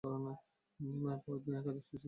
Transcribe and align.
পরদিন 1.23 1.53
একাদশী 1.55 1.81
ছিল। 1.87 1.99